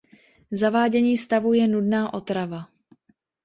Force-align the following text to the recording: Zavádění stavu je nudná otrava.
Zavádění 0.51 1.17
stavu 1.17 1.53
je 1.53 1.67
nudná 1.67 2.13
otrava. 2.13 2.67